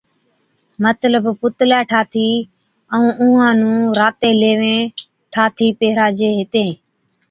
مطلب 0.83 1.23
پُتلَي 1.39 1.79
ٺاهٿِي 1.89 2.29
ائُون 2.93 3.11
اُونھان 3.21 3.53
نُون 3.59 3.79
راتين 3.99 4.35
ليويين 4.41 4.85
ٺاٿِي 5.33 5.67
پِھِراجي 5.79 6.29
ھِتين 6.37 6.69